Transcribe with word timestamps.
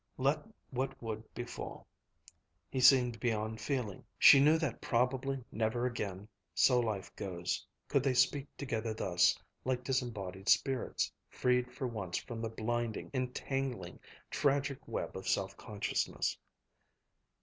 Let 0.17 0.43
what 0.71 0.99
would, 0.99 1.31
befall. 1.35 1.85
He 2.71 2.79
seemed 2.79 3.19
beyond 3.19 3.61
feeling. 3.61 4.03
She 4.17 4.39
knew 4.39 4.57
that 4.57 4.81
probably 4.81 5.43
never 5.51 5.85
again, 5.85 6.27
so 6.55 6.79
life 6.79 7.15
goes, 7.15 7.63
could 7.87 8.01
they 8.01 8.15
speak 8.15 8.47
together 8.57 8.95
thus, 8.95 9.37
like 9.63 9.83
disembodied 9.83 10.49
spirits, 10.49 11.11
freed 11.29 11.71
for 11.71 11.85
once 11.85 12.17
from 12.17 12.41
the 12.41 12.49
blinding, 12.49 13.11
entangling 13.13 13.99
tragic 14.31 14.87
web 14.87 15.15
of 15.15 15.27
self 15.29 15.55
consciousness. 15.55 16.35